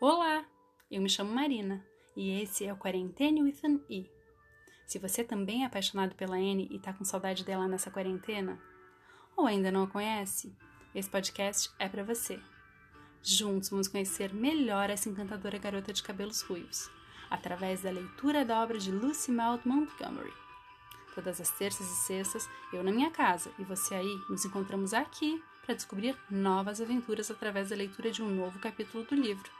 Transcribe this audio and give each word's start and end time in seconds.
Olá, 0.00 0.44
eu 0.88 1.02
me 1.02 1.08
chamo 1.10 1.34
Marina 1.34 1.84
e 2.16 2.40
esse 2.40 2.64
é 2.64 2.72
o 2.72 2.76
Quarentene 2.76 3.42
with 3.42 3.58
an 3.64 3.80
E. 3.90 4.08
Se 4.86 4.96
você 4.96 5.24
também 5.24 5.64
é 5.64 5.66
apaixonado 5.66 6.14
pela 6.14 6.36
Anne 6.36 6.68
e 6.70 6.78
tá 6.78 6.92
com 6.92 7.04
saudade 7.04 7.44
dela 7.44 7.66
nessa 7.66 7.90
quarentena, 7.90 8.62
ou 9.36 9.44
ainda 9.44 9.72
não 9.72 9.82
a 9.82 9.86
conhece, 9.88 10.56
esse 10.94 11.10
podcast 11.10 11.68
é 11.80 11.88
para 11.88 12.04
você. 12.04 12.38
Juntos 13.24 13.70
vamos 13.70 13.88
conhecer 13.88 14.32
melhor 14.32 14.88
essa 14.88 15.08
encantadora 15.08 15.58
garota 15.58 15.92
de 15.92 16.00
cabelos 16.00 16.42
ruivos, 16.42 16.88
através 17.28 17.82
da 17.82 17.90
leitura 17.90 18.44
da 18.44 18.62
obra 18.62 18.78
de 18.78 18.92
Lucy 18.92 19.32
Maud 19.32 19.66
Montgomery. 19.66 20.32
Todas 21.12 21.40
as 21.40 21.50
terças 21.50 21.90
e 21.90 21.96
sextas, 22.06 22.48
eu 22.72 22.84
na 22.84 22.92
minha 22.92 23.10
casa 23.10 23.50
e 23.58 23.64
você 23.64 23.96
aí, 23.96 24.20
nos 24.30 24.44
encontramos 24.44 24.94
aqui 24.94 25.42
para 25.66 25.74
descobrir 25.74 26.16
novas 26.30 26.80
aventuras 26.80 27.32
através 27.32 27.70
da 27.70 27.74
leitura 27.74 28.12
de 28.12 28.22
um 28.22 28.28
novo 28.32 28.60
capítulo 28.60 29.02
do 29.02 29.16
livro. 29.16 29.50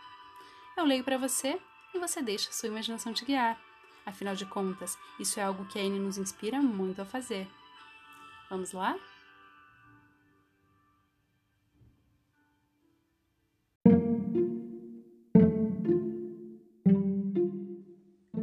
Eu 0.78 0.84
leio 0.84 1.02
para 1.02 1.18
você 1.18 1.60
e 1.92 1.98
você 1.98 2.22
deixa 2.22 2.52
sua 2.52 2.68
imaginação 2.68 3.12
te 3.12 3.24
guiar. 3.24 3.60
Afinal 4.06 4.36
de 4.36 4.46
contas, 4.46 4.96
isso 5.18 5.40
é 5.40 5.42
algo 5.42 5.66
que 5.66 5.76
a 5.76 5.82
Anne 5.82 5.98
nos 5.98 6.18
inspira 6.18 6.62
muito 6.62 7.02
a 7.02 7.04
fazer. 7.04 7.48
Vamos 8.48 8.70
lá? 8.70 8.96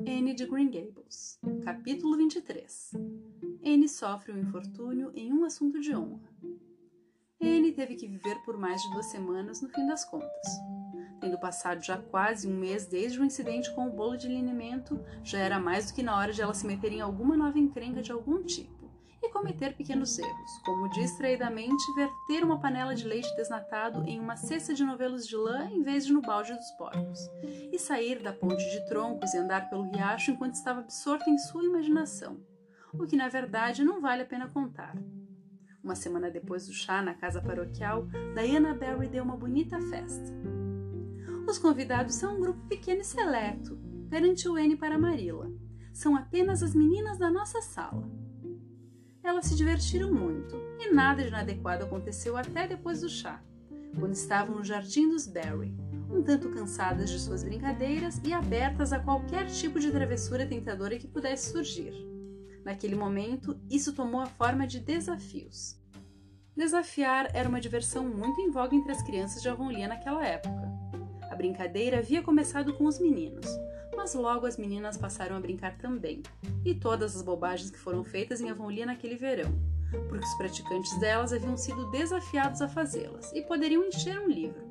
Anne 0.06 0.34
de 0.34 0.46
Green 0.46 0.70
Gables, 0.70 1.40
capítulo 1.64 2.18
23. 2.18 2.92
Anne 3.66 3.88
sofre 3.88 4.34
um 4.34 4.40
infortúnio 4.40 5.10
em 5.16 5.32
um 5.32 5.46
assunto 5.46 5.80
de 5.80 5.96
honra. 5.96 6.30
Anne 7.42 7.72
teve 7.72 7.96
que 7.96 8.10
viver 8.10 8.36
por 8.44 8.58
mais 8.58 8.82
de 8.82 8.92
duas 8.92 9.06
semanas 9.06 9.62
no 9.62 9.70
fim 9.70 9.88
das 9.88 10.04
contas. 10.04 10.48
Tendo 11.26 11.40
passado 11.40 11.84
já 11.84 11.98
quase 11.98 12.48
um 12.48 12.56
mês 12.56 12.86
desde 12.86 13.20
o 13.20 13.26
incidente 13.26 13.74
com 13.74 13.88
o 13.88 13.90
bolo 13.90 14.16
de 14.16 14.28
alinhamento, 14.28 15.04
já 15.24 15.40
era 15.40 15.60
mais 15.60 15.88
do 15.88 15.96
que 15.96 16.04
na 16.04 16.16
hora 16.16 16.32
de 16.32 16.40
ela 16.40 16.54
se 16.54 16.68
meter 16.68 16.92
em 16.92 17.02
alguma 17.02 17.36
nova 17.36 17.58
encrenca 17.58 18.00
de 18.00 18.12
algum 18.12 18.44
tipo 18.44 18.92
e 19.24 19.32
cometer 19.32 19.76
pequenos 19.76 20.20
erros, 20.20 20.52
como 20.64 20.88
distraidamente 20.92 21.84
verter 21.96 22.44
uma 22.44 22.60
panela 22.60 22.94
de 22.94 23.08
leite 23.08 23.36
desnatado 23.36 24.04
em 24.08 24.20
uma 24.20 24.36
cesta 24.36 24.72
de 24.72 24.84
novelos 24.84 25.28
de 25.28 25.36
lã 25.36 25.68
em 25.72 25.82
vez 25.82 26.06
de 26.06 26.14
no 26.14 26.22
balde 26.22 26.54
dos 26.54 26.70
porcos, 26.74 27.20
e 27.72 27.80
sair 27.80 28.22
da 28.22 28.32
ponte 28.32 28.64
de 28.70 28.86
troncos 28.86 29.34
e 29.34 29.40
andar 29.40 29.68
pelo 29.68 29.90
riacho 29.90 30.30
enquanto 30.30 30.54
estava 30.54 30.82
absorta 30.82 31.28
em 31.28 31.40
sua 31.40 31.64
imaginação, 31.64 32.40
o 32.94 33.08
que 33.08 33.16
na 33.16 33.30
verdade 33.30 33.84
não 33.84 34.00
vale 34.00 34.22
a 34.22 34.28
pena 34.28 34.48
contar. 34.48 34.96
Uma 35.84 35.96
semana 35.96 36.30
depois 36.30 36.68
do 36.68 36.74
chá 36.74 37.02
na 37.02 37.16
casa 37.16 37.42
paroquial, 37.42 38.06
Diana 38.36 38.76
Barry 38.76 39.08
deu 39.08 39.24
uma 39.24 39.36
bonita 39.36 39.80
festa. 39.90 40.55
Os 41.48 41.60
convidados 41.60 42.16
são 42.16 42.36
um 42.36 42.42
grupo 42.42 42.68
pequeno 42.68 43.02
e 43.02 43.06
seleto, 43.06 43.78
garantiu 44.10 44.56
Anne 44.56 44.76
para 44.76 44.98
Marilla. 44.98 45.52
São 45.94 46.16
apenas 46.16 46.64
as 46.64 46.74
meninas 46.74 47.18
da 47.18 47.30
nossa 47.30 47.62
sala. 47.62 48.10
Elas 49.24 49.46
se 49.46 49.56
divertiram 49.56 50.12
muito 50.12 50.56
e 50.80 50.92
nada 50.92 51.22
de 51.22 51.30
inadequado 51.30 51.84
aconteceu 51.84 52.36
até 52.36 52.68
depois 52.68 53.02
do 53.02 53.10
chá, 53.10 53.44
quando 54.00 54.14
estavam 54.14 54.58
no 54.58 54.64
jardim 54.64 55.10
dos 55.10 55.28
Barry, 55.28 55.76
um 56.10 56.22
tanto 56.22 56.50
cansadas 56.50 57.10
de 57.10 57.20
suas 57.20 57.44
brincadeiras 57.44 58.20
e 58.24 58.34
abertas 58.34 58.92
a 58.92 59.00
qualquer 59.00 59.46
tipo 59.48 59.80
de 59.80 59.92
travessura 59.92 60.46
tentadora 60.46 60.98
que 60.98 61.08
pudesse 61.08 61.52
surgir. 61.52 61.94
Naquele 62.64 62.96
momento, 62.96 63.60
isso 63.70 63.94
tomou 63.94 64.22
a 64.22 64.26
forma 64.26 64.66
de 64.66 64.80
desafios. 64.80 65.80
Desafiar 66.56 67.30
era 67.34 67.48
uma 67.48 67.62
diversão 67.62 68.08
muito 68.08 68.42
em 68.42 68.50
voga 68.50 68.76
entre 68.76 68.92
as 68.92 69.04
crianças 69.04 69.42
de 69.42 69.50
Avonlea 69.50 69.88
naquela 69.88 70.26
época. 70.26 70.66
Brincadeira 71.46 72.00
havia 72.00 72.24
começado 72.24 72.74
com 72.74 72.86
os 72.86 72.98
meninos, 72.98 73.46
mas 73.96 74.16
logo 74.16 74.48
as 74.48 74.58
meninas 74.58 74.98
passaram 74.98 75.38
a 75.38 75.40
brincar 75.40 75.78
também, 75.78 76.24
e 76.66 76.74
todas 76.74 77.16
as 77.16 77.22
bobagens 77.22 77.70
que 77.70 77.78
foram 77.78 78.04
feitas 78.04 78.42
em 78.42 78.50
Avonlea 78.50 78.84
naquele 78.84 79.16
verão, 79.16 79.54
porque 80.10 80.26
os 80.26 80.34
praticantes 80.34 81.00
delas 81.00 81.32
haviam 81.32 81.56
sido 81.56 81.92
desafiados 81.92 82.64
a 82.64 82.68
fazê-las 82.68 83.32
e 83.32 83.44
poderiam 83.44 83.86
encher 83.86 84.20
um 84.20 84.28
livro. 84.28 84.65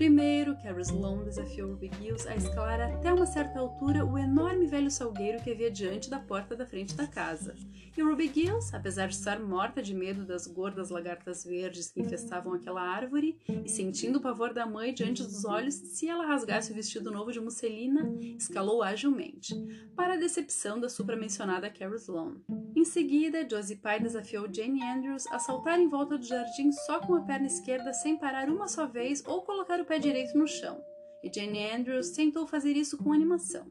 Primeiro, 0.00 0.56
Carrie 0.56 0.80
Sloane 0.80 1.26
desafiou 1.26 1.72
Ruby 1.72 1.90
Gills 2.00 2.26
a 2.26 2.34
escalar 2.34 2.80
até 2.80 3.12
uma 3.12 3.26
certa 3.26 3.58
altura 3.58 4.02
o 4.02 4.16
enorme 4.16 4.64
velho 4.66 4.90
salgueiro 4.90 5.42
que 5.42 5.50
havia 5.50 5.70
diante 5.70 6.08
da 6.08 6.18
porta 6.18 6.56
da 6.56 6.64
frente 6.64 6.94
da 6.94 7.06
casa. 7.06 7.54
E 7.94 8.00
Ruby 8.00 8.32
Gills, 8.32 8.72
apesar 8.72 9.08
de 9.08 9.16
estar 9.16 9.38
morta 9.38 9.82
de 9.82 9.92
medo 9.92 10.24
das 10.24 10.46
gordas 10.46 10.88
lagartas 10.88 11.44
verdes 11.44 11.90
que 11.90 12.00
infestavam 12.00 12.54
aquela 12.54 12.80
árvore 12.80 13.38
e 13.46 13.68
sentindo 13.68 14.20
o 14.20 14.22
pavor 14.22 14.54
da 14.54 14.64
mãe 14.64 14.94
diante 14.94 15.22
dos 15.22 15.44
olhos 15.44 15.74
se 15.74 16.08
ela 16.08 16.24
rasgasse 16.24 16.72
o 16.72 16.74
vestido 16.74 17.10
novo 17.10 17.30
de 17.30 17.38
musselina, 17.38 18.10
escalou 18.38 18.82
agilmente, 18.82 19.54
para 19.94 20.14
a 20.14 20.16
decepção 20.16 20.80
da 20.80 20.88
supramencionada 20.88 21.68
Carrie 21.68 21.96
Sloane. 21.96 22.42
Em 22.74 22.84
seguida, 22.84 23.46
Josie 23.48 23.76
Pye 23.76 24.00
desafiou 24.00 24.46
Jane 24.52 24.82
Andrews 24.82 25.26
a 25.28 25.38
saltar 25.38 25.80
em 25.80 25.88
volta 25.88 26.16
do 26.16 26.24
jardim 26.24 26.70
só 26.70 27.00
com 27.00 27.14
a 27.14 27.22
perna 27.22 27.46
esquerda 27.46 27.92
sem 27.92 28.16
parar 28.16 28.48
uma 28.48 28.68
só 28.68 28.86
vez 28.86 29.24
ou 29.26 29.42
colocar 29.42 29.80
o 29.80 29.84
pé 29.84 29.98
direito 29.98 30.38
no 30.38 30.46
chão, 30.46 30.80
e 31.22 31.30
Jane 31.32 31.70
Andrews 31.72 32.10
tentou 32.10 32.46
fazer 32.46 32.72
isso 32.76 32.96
com 32.96 33.12
animação, 33.12 33.66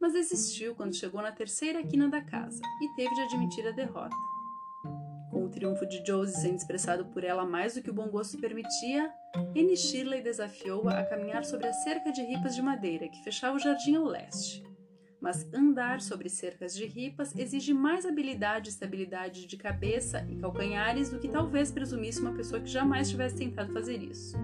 mas 0.00 0.12
desistiu 0.12 0.74
quando 0.74 0.94
chegou 0.94 1.20
na 1.20 1.32
terceira 1.32 1.82
quina 1.82 2.08
da 2.08 2.22
casa 2.22 2.62
e 2.80 2.94
teve 2.94 3.14
de 3.14 3.20
admitir 3.22 3.66
a 3.66 3.72
derrota. 3.72 4.14
Com 5.30 5.46
o 5.46 5.50
triunfo 5.50 5.84
de 5.84 6.04
Josie 6.06 6.40
sendo 6.40 6.56
expressado 6.56 7.06
por 7.06 7.24
ela 7.24 7.44
mais 7.44 7.74
do 7.74 7.82
que 7.82 7.90
o 7.90 7.94
bom 7.94 8.08
gosto 8.08 8.38
permitia, 8.38 9.12
Annie 9.50 9.76
Shirley 9.76 10.22
desafiou-a 10.22 11.00
a 11.00 11.04
caminhar 11.04 11.44
sobre 11.44 11.66
a 11.66 11.72
cerca 11.72 12.12
de 12.12 12.22
ripas 12.22 12.54
de 12.54 12.62
madeira 12.62 13.08
que 13.08 13.24
fechava 13.24 13.56
o 13.56 13.58
jardim 13.58 13.96
ao 13.96 14.04
leste. 14.04 14.62
Mas 15.24 15.48
andar 15.54 16.02
sobre 16.02 16.28
cercas 16.28 16.74
de 16.74 16.84
ripas 16.84 17.34
exige 17.34 17.72
mais 17.72 18.04
habilidade 18.04 18.68
e 18.68 18.70
estabilidade 18.70 19.46
de 19.46 19.56
cabeça 19.56 20.22
e 20.28 20.36
calcanhares 20.36 21.08
do 21.08 21.18
que 21.18 21.30
talvez 21.30 21.72
presumisse 21.72 22.20
uma 22.20 22.34
pessoa 22.34 22.60
que 22.60 22.68
jamais 22.68 23.08
tivesse 23.08 23.36
tentado 23.36 23.72
fazer 23.72 24.02
isso. 24.02 24.36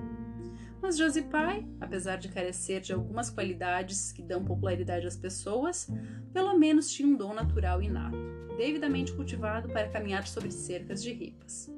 Mas 0.81 0.97
Josie 0.97 1.25
Pye, 1.25 1.69
apesar 1.79 2.17
de 2.17 2.31
carecer 2.31 2.81
de 2.81 2.95
algumas 2.95 3.29
qualidades 3.29 4.11
que 4.11 4.23
dão 4.23 4.43
popularidade 4.43 5.07
às 5.07 5.17
pessoas, 5.17 5.87
pelo 6.33 6.59
menos 6.59 6.91
tinha 6.91 7.07
um 7.07 7.15
dom 7.15 7.35
natural 7.35 7.83
inato, 7.83 8.17
devidamente 8.57 9.13
cultivado 9.13 9.69
para 9.69 9.91
caminhar 9.91 10.27
sobre 10.27 10.51
cercas 10.51 11.03
de 11.03 11.13
ripas. 11.13 11.71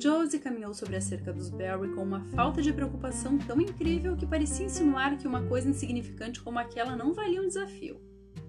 Josie 0.00 0.40
caminhou 0.40 0.74
sobre 0.74 0.96
a 0.96 1.00
cerca 1.00 1.32
dos 1.32 1.48
Barry 1.48 1.94
com 1.94 2.02
uma 2.02 2.24
falta 2.34 2.60
de 2.60 2.72
preocupação 2.72 3.38
tão 3.38 3.60
incrível 3.60 4.16
que 4.16 4.26
parecia 4.26 4.66
insinuar 4.66 5.16
que 5.16 5.28
uma 5.28 5.44
coisa 5.44 5.70
insignificante 5.70 6.42
como 6.42 6.58
aquela 6.58 6.96
não 6.96 7.14
valia 7.14 7.40
um 7.40 7.46
desafio. 7.46 8.05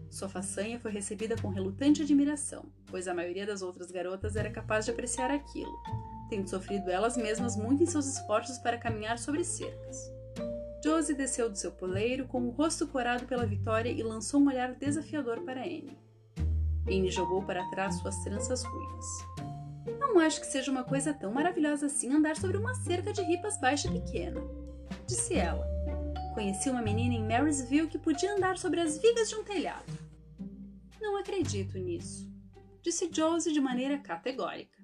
Sua 0.10 0.30
façanha 0.30 0.80
foi 0.80 0.92
recebida 0.92 1.36
com 1.42 1.50
relutante 1.50 2.02
admiração, 2.02 2.66
pois 2.88 3.08
a 3.08 3.14
maioria 3.14 3.46
das 3.46 3.62
outras 3.62 3.92
garotas 3.92 4.36
era 4.36 4.50
capaz 4.50 4.86
de 4.86 4.92
apreciar 4.92 5.30
aquilo, 5.30 5.78
tendo 6.30 6.50
sofrido 6.50 6.90
elas 6.90 7.18
mesmas 7.18 7.56
muito 7.56 7.84
em 7.84 7.86
seus 7.86 8.08
esforços 8.08 8.58
para 8.58 8.78
caminhar 8.78 9.20
sobre 9.20 9.44
cercas. 9.44 10.12
Josie 10.84 11.16
desceu 11.16 11.50
do 11.50 11.58
seu 11.58 11.72
poleiro 11.72 12.28
com 12.28 12.42
o 12.42 12.52
rosto 12.52 12.88
corado 12.88 13.26
pela 13.26 13.46
vitória 13.46 13.90
e 13.90 14.02
lançou 14.02 14.40
um 14.40 14.48
olhar 14.48 14.74
desafiador 14.76 15.42
para 15.42 15.62
Anne. 15.62 15.98
Anne 16.88 17.12
jogou 17.12 17.44
para 17.44 17.70
trás 17.70 17.96
suas 17.96 18.16
tranças 18.24 18.64
ruivas. 18.64 19.06
Não 20.00 20.20
acho 20.20 20.40
que 20.40 20.48
seja 20.48 20.72
uma 20.72 20.84
coisa 20.84 21.14
tão 21.14 21.34
maravilhosa 21.34 21.88
assim 21.88 22.14
andar 22.14 22.38
sobre 22.38 22.58
uma 22.58 22.74
cerca 22.74 23.12
de 23.12 23.22
ripas 23.22 23.60
baixa 23.60 23.88
e 23.90 24.00
pequena, 24.00 24.42
disse 25.06 25.36
ela. 25.36 25.77
Conheci 26.38 26.70
uma 26.70 26.84
menina 26.84 27.16
em 27.16 27.28
Marysville 27.28 27.88
que 27.88 27.98
podia 27.98 28.36
andar 28.36 28.60
sobre 28.60 28.80
as 28.80 29.00
vigas 29.00 29.28
de 29.28 29.36
um 29.36 29.44
telhado. 29.44 29.92
Não 31.02 31.18
acredito 31.18 31.80
nisso, 31.80 32.32
disse 32.80 33.10
Josie 33.12 33.52
de 33.52 33.60
maneira 33.60 33.98
categórica. 33.98 34.78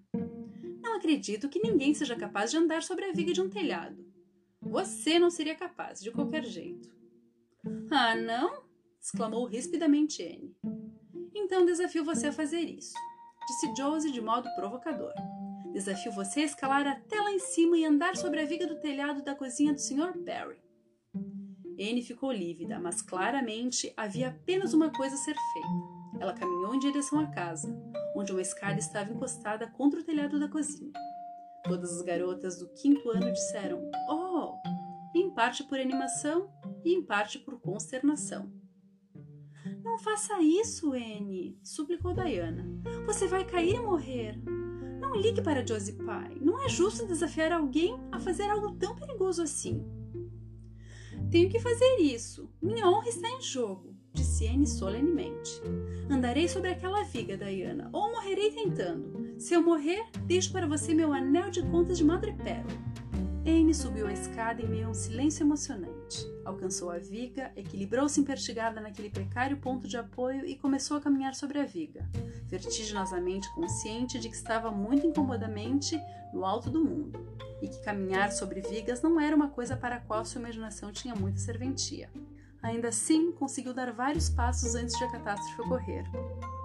Não 0.81 0.95
acredito 0.95 1.47
que 1.47 1.61
ninguém 1.61 1.93
seja 1.93 2.15
capaz 2.15 2.49
de 2.49 2.57
andar 2.57 2.81
sobre 2.81 3.05
a 3.05 3.13
viga 3.13 3.31
de 3.31 3.39
um 3.39 3.51
telhado. 3.51 4.03
Você 4.59 5.19
não 5.19 5.29
seria 5.29 5.53
capaz, 5.53 6.01
de 6.01 6.09
qualquer 6.09 6.43
jeito. 6.43 6.89
Ah, 7.91 8.15
não? 8.15 8.63
exclamou 8.99 9.45
rispidamente 9.45 10.23
Anne. 10.23 10.57
Então 11.35 11.67
desafio 11.67 12.03
você 12.03 12.29
a 12.29 12.33
fazer 12.33 12.61
isso, 12.61 12.95
disse 13.45 13.75
Josie 13.77 14.11
de 14.11 14.21
modo 14.21 14.49
provocador. 14.55 15.13
Desafio 15.71 16.13
você 16.13 16.39
a 16.39 16.45
escalar 16.45 16.87
até 16.87 17.21
lá 17.21 17.31
em 17.31 17.37
cima 17.37 17.77
e 17.77 17.85
andar 17.85 18.15
sobre 18.15 18.41
a 18.41 18.45
viga 18.45 18.65
do 18.65 18.79
telhado 18.79 19.21
da 19.21 19.35
cozinha 19.35 19.71
do 19.71 19.79
Sr. 19.79 20.17
Barry. 20.17 20.63
Anne 21.79 22.01
ficou 22.01 22.31
lívida, 22.31 22.79
mas 22.79 23.01
claramente 23.01 23.93
havia 23.97 24.29
apenas 24.29 24.73
uma 24.73 24.91
coisa 24.91 25.15
a 25.15 25.19
ser 25.19 25.35
feita. 25.53 25.67
Ela 26.19 26.33
caminhou 26.33 26.73
em 26.75 26.79
direção 26.79 27.19
à 27.19 27.27
casa, 27.27 27.75
onde 28.15 28.31
uma 28.31 28.41
escada 28.41 28.79
estava 28.79 29.11
encostada 29.11 29.67
contra 29.67 29.99
o 29.99 30.03
telhado 30.03 30.39
da 30.39 30.47
cozinha. 30.47 30.91
Todas 31.63 31.97
as 31.97 32.01
garotas 32.01 32.59
do 32.59 32.69
quinto 32.73 33.09
ano 33.09 33.31
disseram 33.31 33.89
Oh! 34.09 34.53
em 35.15 35.29
parte 35.31 35.63
por 35.63 35.79
animação 35.79 36.49
e 36.83 36.93
em 36.93 37.03
parte 37.03 37.39
por 37.39 37.59
consternação. 37.59 38.51
Não 39.83 39.97
faça 39.97 40.41
isso, 40.41 40.93
Anne, 40.93 41.57
suplicou 41.63 42.13
Diana. 42.13 42.65
Você 43.05 43.27
vai 43.27 43.45
cair 43.45 43.75
e 43.75 43.79
morrer. 43.79 44.41
Não 44.99 45.15
ligue 45.15 45.41
para 45.41 45.65
Josie 45.65 45.97
Pye. 45.97 46.39
Não 46.41 46.59
é 46.59 46.67
justo 46.67 47.05
desafiar 47.05 47.51
alguém 47.51 47.95
a 48.11 48.19
fazer 48.19 48.49
algo 48.49 48.71
tão 48.75 48.95
perigoso 48.95 49.43
assim. 49.43 49.85
Tenho 51.33 51.49
que 51.49 51.59
fazer 51.59 51.95
isso. 51.95 52.47
Minha 52.61 52.87
honra 52.87 53.09
está 53.09 53.27
em 53.27 53.41
jogo, 53.41 53.95
disse 54.13 54.45
Anne 54.45 54.67
solenemente. 54.67 55.59
Andarei 56.07 56.47
sobre 56.47 56.69
aquela 56.69 57.01
viga, 57.01 57.35
Diana, 57.35 57.89
ou 57.91 58.11
morrerei 58.11 58.51
tentando. 58.51 59.33
Se 59.39 59.55
eu 59.55 59.63
morrer, 59.63 60.05
deixo 60.27 60.51
para 60.51 60.67
você 60.67 60.93
meu 60.93 61.11
anel 61.11 61.49
de 61.49 61.63
contas 61.63 61.97
de 61.97 62.03
madrepérola. 62.03 62.69
Anne 63.47 63.73
subiu 63.73 64.05
a 64.05 64.13
escada 64.13 64.61
em 64.61 64.69
meio 64.69 64.85
a 64.85 64.91
um 64.91 64.93
silêncio 64.93 65.41
emocionante. 65.41 66.23
Alcançou 66.45 66.91
a 66.91 66.99
viga, 66.99 67.51
equilibrou-se 67.55 68.21
impertigada 68.21 68.79
naquele 68.79 69.09
precário 69.09 69.57
ponto 69.57 69.87
de 69.87 69.97
apoio 69.97 70.45
e 70.45 70.55
começou 70.55 70.97
a 70.97 71.01
caminhar 71.01 71.33
sobre 71.33 71.57
a 71.57 71.65
viga, 71.65 72.07
vertiginosamente 72.45 73.51
consciente 73.55 74.19
de 74.19 74.29
que 74.29 74.35
estava 74.35 74.69
muito 74.69 75.07
incomodamente 75.07 75.99
no 76.31 76.45
alto 76.45 76.69
do 76.69 76.85
mundo 76.85 77.42
e 77.63 77.67
que 77.67 77.81
caminhar 77.81 78.31
sobre 78.31 78.61
vigas 78.61 79.01
não 79.01 79.19
era 79.19 79.35
uma 79.35 79.49
coisa 79.49 79.75
para 79.75 79.95
a 79.95 79.99
qual 79.99 80.23
sua 80.23 80.41
imaginação 80.41 80.91
tinha 80.91 81.15
muita 81.15 81.39
serventia. 81.39 82.11
Ainda 82.61 82.89
assim, 82.89 83.31
conseguiu 83.31 83.73
dar 83.73 83.91
vários 83.91 84.29
passos 84.29 84.75
antes 84.75 84.95
de 84.97 85.03
a 85.03 85.11
catástrofe 85.11 85.61
ocorrer. 85.61 86.05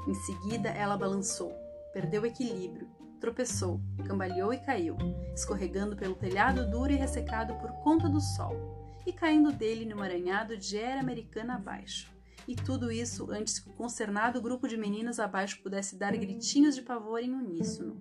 Em 0.07 0.15
seguida, 0.15 0.69
ela 0.69 0.97
balançou, 0.97 1.53
perdeu 1.93 2.23
o 2.23 2.27
equilíbrio 2.27 2.99
tropeçou, 3.19 3.81
cambaleou 4.07 4.53
e 4.53 4.59
caiu, 4.59 4.97
escorregando 5.35 5.97
pelo 5.97 6.15
telhado 6.15 6.71
duro 6.71 6.93
e 6.93 6.97
ressecado 6.97 7.55
por 7.57 7.73
conta 7.83 8.09
do 8.09 8.21
sol, 8.21 8.97
e 9.07 9.13
caindo 9.13 9.53
dele 9.53 9.85
num 9.85 10.03
aranhado 10.03 10.57
de 10.57 10.77
era 10.77 11.01
americana 11.01 11.57
abaixo. 11.57 12.11
E 12.47 12.55
tudo 12.55 12.91
isso 12.91 13.31
antes 13.31 13.59
que 13.59 13.69
o 13.69 13.75
consternado 13.75 14.41
grupo 14.41 14.67
de 14.67 14.77
meninas 14.77 15.19
abaixo 15.19 15.61
pudesse 15.63 15.97
dar 15.97 16.17
gritinhos 16.17 16.75
de 16.75 16.83
pavor 16.83 17.21
em 17.21 17.35
uníssono. 17.35 18.01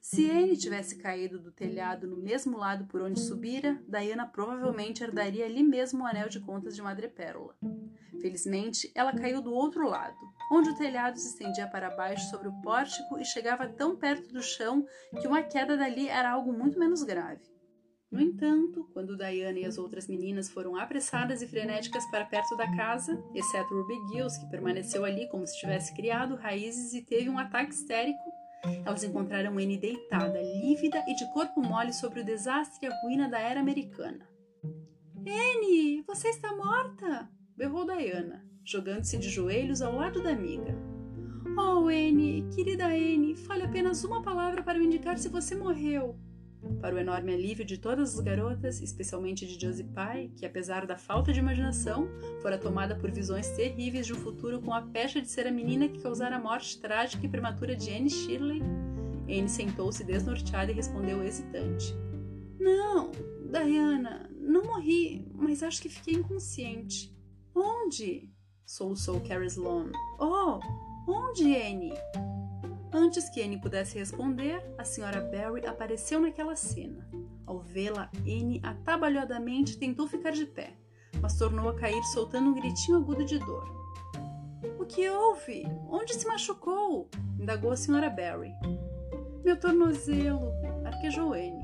Se 0.00 0.30
Anne 0.30 0.56
tivesse 0.56 0.96
caído 0.96 1.38
do 1.38 1.52
telhado 1.52 2.06
no 2.06 2.16
mesmo 2.16 2.56
lado 2.56 2.86
por 2.86 3.02
onde 3.02 3.20
subira, 3.20 3.78
Diana 3.86 4.26
provavelmente 4.26 5.04
herdaria 5.04 5.44
ali 5.44 5.62
mesmo 5.62 6.02
o 6.02 6.06
anel 6.06 6.28
de 6.28 6.40
contas 6.40 6.74
de 6.74 6.82
madrepérola. 6.82 7.54
Felizmente, 8.20 8.90
ela 8.94 9.14
caiu 9.14 9.42
do 9.42 9.52
outro 9.52 9.86
lado, 9.86 10.16
onde 10.50 10.70
o 10.70 10.76
telhado 10.76 11.18
se 11.18 11.28
estendia 11.28 11.68
para 11.68 11.94
baixo 11.94 12.28
sobre 12.30 12.48
o 12.48 12.60
pórtico 12.62 13.18
e 13.18 13.24
chegava 13.24 13.68
tão 13.68 13.94
perto 13.94 14.32
do 14.32 14.42
chão 14.42 14.86
que 15.20 15.28
uma 15.28 15.42
queda 15.42 15.76
dali 15.76 16.08
era 16.08 16.30
algo 16.30 16.52
muito 16.52 16.78
menos 16.78 17.02
grave. 17.02 17.44
No 18.10 18.20
entanto, 18.20 18.90
quando 18.92 19.16
Diana 19.16 19.60
e 19.60 19.64
as 19.64 19.78
outras 19.78 20.08
meninas 20.08 20.50
foram 20.50 20.76
apressadas 20.76 21.42
e 21.42 21.46
frenéticas 21.46 22.04
para 22.10 22.24
perto 22.24 22.56
da 22.56 22.74
casa, 22.74 23.22
exceto 23.34 23.72
Ruby 23.72 23.94
Gills, 24.08 24.36
que 24.36 24.50
permaneceu 24.50 25.04
ali 25.04 25.28
como 25.28 25.46
se 25.46 25.56
tivesse 25.60 25.94
criado 25.94 26.34
raízes 26.34 26.92
e 26.92 27.02
teve 27.02 27.30
um 27.30 27.38
ataque 27.38 27.72
histérico, 27.72 28.18
elas 28.84 29.04
encontraram 29.04 29.52
Anne 29.52 29.78
deitada, 29.78 30.40
lívida 30.40 31.02
e 31.08 31.14
de 31.14 31.30
corpo 31.32 31.60
mole 31.60 31.92
sobre 31.92 32.20
o 32.20 32.24
desastre 32.24 32.86
e 32.86 32.92
a 32.92 33.00
ruína 33.00 33.28
da 33.28 33.38
era 33.38 33.60
americana. 33.60 34.28
Anne, 35.16 36.02
você 36.06 36.28
está 36.28 36.54
morta! 36.54 37.28
berrou 37.56 37.84
Diana, 37.84 38.44
jogando-se 38.64 39.18
de 39.18 39.28
joelhos 39.28 39.82
ao 39.82 39.94
lado 39.94 40.22
da 40.22 40.30
amiga. 40.30 40.74
Oh, 41.58 41.88
Anne, 41.88 42.48
querida 42.54 42.86
Anne, 42.86 43.36
fale 43.36 43.64
apenas 43.64 44.02
uma 44.04 44.22
palavra 44.22 44.62
para 44.62 44.78
me 44.78 44.86
indicar 44.86 45.18
se 45.18 45.28
você 45.28 45.54
morreu. 45.54 46.18
Para 46.80 46.94
o 46.94 46.98
enorme 46.98 47.32
alívio 47.34 47.64
de 47.64 47.78
todas 47.78 48.14
as 48.14 48.20
garotas, 48.20 48.80
especialmente 48.80 49.46
de 49.46 49.60
Josie 49.60 49.84
Pye, 49.84 50.32
que 50.36 50.46
apesar 50.46 50.86
da 50.86 50.96
falta 50.96 51.32
de 51.32 51.38
imaginação, 51.38 52.08
fora 52.40 52.58
tomada 52.58 52.94
por 52.94 53.10
visões 53.10 53.48
terríveis 53.50 54.06
de 54.06 54.12
um 54.12 54.16
futuro 54.16 54.60
com 54.60 54.72
a 54.72 54.82
pecha 54.82 55.20
de 55.20 55.28
ser 55.28 55.46
a 55.46 55.50
menina 55.50 55.88
que 55.88 56.00
causara 56.00 56.36
a 56.36 56.40
morte 56.40 56.80
trágica 56.80 57.24
e 57.24 57.28
prematura 57.28 57.74
de 57.74 57.90
Anne 57.90 58.10
Shirley, 58.10 58.62
Anne 59.30 59.48
sentou-se 59.48 60.02
desnorteada 60.04 60.72
e 60.72 60.74
respondeu 60.74 61.22
hesitante: 61.22 61.94
Não, 62.58 63.12
Diana, 63.50 64.28
não 64.38 64.64
morri, 64.64 65.26
mas 65.34 65.62
acho 65.62 65.80
que 65.80 65.88
fiquei 65.88 66.14
inconsciente. 66.14 67.14
Onde? 67.54 68.30
Soluçou 68.66 69.20
Carrie 69.20 69.46
Sloane. 69.46 69.92
Oh, 70.18 70.60
onde, 71.08 71.56
Anne? 71.56 71.92
Antes 72.92 73.28
que 73.28 73.40
Anne 73.40 73.60
pudesse 73.60 73.98
responder, 73.98 74.60
a 74.76 74.84
senhora 74.84 75.20
Barry 75.20 75.64
apareceu 75.64 76.20
naquela 76.20 76.56
cena. 76.56 77.08
Ao 77.46 77.60
vê-la, 77.60 78.10
Anne 78.26 78.60
atabalhadamente 78.64 79.78
tentou 79.78 80.08
ficar 80.08 80.32
de 80.32 80.44
pé, 80.44 80.74
mas 81.20 81.38
tornou 81.38 81.68
a 81.68 81.76
cair 81.76 82.02
soltando 82.04 82.50
um 82.50 82.54
gritinho 82.54 82.98
agudo 82.98 83.24
de 83.24 83.38
dor. 83.38 83.64
O 84.78 84.84
que 84.84 85.08
houve? 85.08 85.64
Onde 85.88 86.14
se 86.14 86.26
machucou? 86.26 87.08
indagou 87.38 87.70
a 87.70 87.76
senhora 87.76 88.10
Barry. 88.10 88.52
Meu 89.44 89.56
tornozelo, 89.56 90.52
arquejou 90.84 91.32
Anne. 91.32 91.62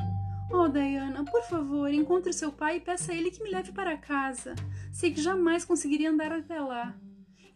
Oh, 0.51 0.69
Diana, 0.69 1.25
por 1.25 1.43
favor, 1.43 1.93
encontre 1.93 2.33
seu 2.33 2.53
pai 2.53 2.77
e 2.77 2.81
peça 2.81 3.11
a 3.11 3.15
ele 3.17 3.33
que 3.33 3.43
me 3.43 3.51
leve 3.51 3.73
para 3.73 3.97
casa. 3.97 4.55
Sei 4.93 5.13
que 5.13 5.21
jamais 5.21 5.65
conseguiria 5.65 6.11
andar 6.11 6.31
até 6.31 6.61
lá. 6.61 6.95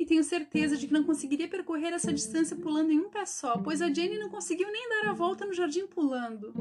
E 0.00 0.06
tenho 0.06 0.24
certeza 0.24 0.78
de 0.78 0.86
que 0.86 0.94
não 0.94 1.04
conseguiria 1.04 1.46
percorrer 1.46 1.92
essa 1.92 2.10
distância 2.10 2.56
pulando 2.56 2.90
em 2.90 2.98
um 2.98 3.10
pé 3.10 3.26
só, 3.26 3.58
pois 3.58 3.82
a 3.82 3.92
Jenny 3.92 4.18
não 4.18 4.30
conseguiu 4.30 4.72
nem 4.72 4.88
dar 4.88 5.10
a 5.10 5.12
volta 5.12 5.44
no 5.44 5.52
jardim 5.52 5.86
pulando. 5.86 6.54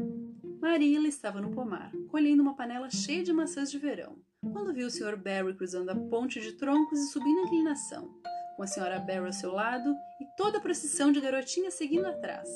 Marilla 0.62 1.08
estava 1.08 1.40
no 1.40 1.50
pomar, 1.50 1.90
colhendo 2.10 2.44
uma 2.44 2.54
panela 2.54 2.90
cheia 2.90 3.24
de 3.24 3.32
maçãs 3.32 3.72
de 3.72 3.80
verão, 3.80 4.18
quando 4.52 4.74
viu 4.74 4.88
o 4.88 4.92
Sr. 4.92 5.16
Barry 5.16 5.56
cruzando 5.56 5.90
a 5.90 5.96
ponte 5.96 6.42
de 6.42 6.52
troncos 6.58 7.00
e 7.00 7.08
subindo 7.08 7.40
a 7.40 7.44
inclinação, 7.44 8.14
com 8.58 8.64
a 8.64 8.66
Sra. 8.66 9.00
Barry 9.00 9.28
ao 9.28 9.32
seu 9.32 9.54
lado 9.54 9.96
e 10.20 10.26
toda 10.36 10.58
a 10.58 10.62
procissão 10.62 11.10
de 11.10 11.22
garotinhas 11.22 11.76
seguindo 11.76 12.08
atrás. 12.08 12.50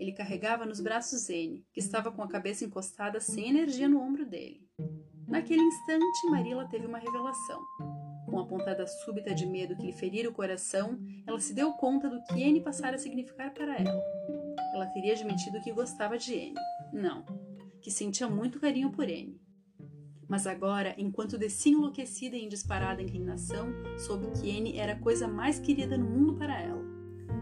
Ele 0.00 0.12
carregava 0.12 0.64
nos 0.64 0.80
braços 0.80 1.28
N, 1.28 1.62
que 1.70 1.80
estava 1.80 2.10
com 2.10 2.22
a 2.22 2.28
cabeça 2.28 2.64
encostada 2.64 3.20
sem 3.20 3.50
energia 3.50 3.90
no 3.90 4.00
ombro 4.00 4.24
dele. 4.24 4.66
Naquele 5.28 5.62
instante, 5.62 6.30
Marilla 6.30 6.66
teve 6.66 6.86
uma 6.86 6.98
revelação. 6.98 7.60
Com 8.26 8.38
a 8.38 8.46
pontada 8.46 8.86
súbita 8.86 9.34
de 9.34 9.46
medo 9.46 9.76
que 9.76 9.86
lhe 9.86 9.92
ferira 9.92 10.28
o 10.28 10.32
coração, 10.32 10.98
ela 11.26 11.38
se 11.40 11.54
deu 11.54 11.72
conta 11.72 12.08
do 12.08 12.22
que 12.22 12.42
N 12.42 12.60
passara 12.60 12.96
a 12.96 12.98
significar 12.98 13.52
para 13.52 13.76
ela. 13.76 14.02
Ela 14.74 14.86
teria 14.86 15.12
admitido 15.12 15.60
que 15.60 15.72
gostava 15.72 16.18
de 16.18 16.34
N. 16.34 16.54
Não, 16.92 17.24
que 17.80 17.90
sentia 17.90 18.28
muito 18.28 18.58
carinho 18.60 18.90
por 18.90 19.08
N. 19.08 19.40
Mas 20.28 20.46
agora, 20.46 20.94
enquanto 20.96 21.38
descia 21.38 21.72
enlouquecida 21.72 22.36
em 22.36 22.48
disparada 22.48 23.02
inclinação, 23.02 23.68
soube 23.98 24.26
que 24.38 24.48
N 24.48 24.78
era 24.78 24.92
a 24.92 24.98
coisa 24.98 25.28
mais 25.28 25.58
querida 25.58 25.98
no 25.98 26.08
mundo 26.08 26.34
para 26.34 26.60
ela. 26.60 26.82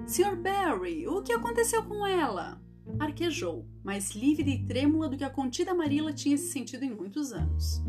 Sr. 0.07 0.37
Barry, 0.37 1.07
o 1.07 1.23
que 1.23 1.33
aconteceu 1.33 1.85
com 1.85 2.07
ela? 2.07 2.61
Arquejou, 2.99 3.67
mais 3.85 4.11
lívida 4.11 4.51
e 4.51 4.67
trêmula 4.67 5.09
do 5.09 5.17
que 5.17 5.25
a 5.25 5.31
contida 5.31 5.73
Marilla 5.73 6.13
tinha 6.13 6.37
se 6.37 6.51
sentido 6.51 6.85
em 6.85 6.91
muitos 6.91 7.33
anos. 7.33 7.81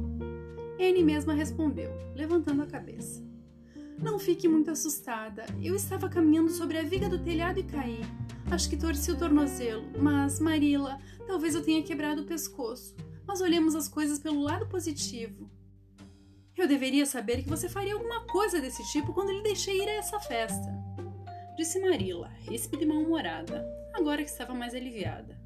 Anne 0.83 1.03
mesma 1.03 1.33
respondeu, 1.33 1.91
levantando 2.15 2.61
a 2.61 2.67
cabeça. 2.67 3.23
Não 3.97 4.19
fique 4.19 4.47
muito 4.47 4.71
assustada. 4.71 5.45
Eu 5.61 5.75
estava 5.75 6.09
caminhando 6.09 6.51
sobre 6.51 6.77
a 6.77 6.83
viga 6.83 7.07
do 7.07 7.19
telhado 7.19 7.59
e 7.59 7.63
caí. 7.63 8.01
Acho 8.51 8.69
que 8.69 8.77
torci 8.77 9.11
o 9.11 9.17
tornozelo, 9.17 9.85
mas, 9.97 10.39
Marilla, 10.39 10.99
talvez 11.25 11.55
eu 11.55 11.63
tenha 11.63 11.83
quebrado 11.83 12.23
o 12.23 12.25
pescoço. 12.25 12.95
Mas 13.25 13.39
olhemos 13.39 13.75
as 13.75 13.87
coisas 13.87 14.19
pelo 14.19 14.41
lado 14.41 14.67
positivo. 14.67 15.49
Eu 16.57 16.67
deveria 16.67 17.05
saber 17.05 17.43
que 17.43 17.49
você 17.49 17.69
faria 17.69 17.93
alguma 17.93 18.25
coisa 18.25 18.59
desse 18.59 18.83
tipo 18.91 19.13
quando 19.13 19.31
lhe 19.31 19.41
deixei 19.41 19.81
ir 19.81 19.87
a 19.87 19.93
essa 19.93 20.19
festa 20.19 20.83
disse 21.55 21.79
Marilla, 21.79 22.29
ríspida 22.47 22.83
e 22.83 22.85
mal-humorada, 22.85 23.65
agora 23.93 24.23
que 24.23 24.29
estava 24.29 24.53
mais 24.53 24.73
aliviada. 24.73 25.39